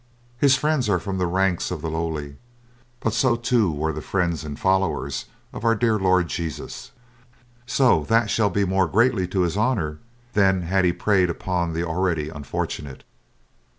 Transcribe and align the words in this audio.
"His 0.39 0.55
friends 0.55 0.89
are 0.89 0.97
from 0.97 1.19
the 1.19 1.27
ranks 1.27 1.69
of 1.69 1.83
the 1.83 1.87
lowly, 1.91 2.37
but 3.01 3.13
so 3.13 3.35
too 3.35 3.71
were 3.71 3.93
the 3.93 4.01
friends 4.01 4.43
and 4.43 4.57
followers 4.59 5.25
of 5.53 5.63
our 5.63 5.75
Dear 5.75 5.99
Lord 5.99 6.27
Jesus; 6.27 6.89
so 7.67 8.03
that 8.05 8.27
shall 8.31 8.49
be 8.49 8.65
more 8.65 8.87
greatly 8.87 9.27
to 9.27 9.41
his 9.41 9.55
honor 9.55 9.99
than 10.33 10.63
had 10.63 10.85
he 10.85 10.91
preyed 10.91 11.29
upon 11.29 11.73
the 11.73 11.83
already 11.85 12.29
unfortunate. 12.29 13.03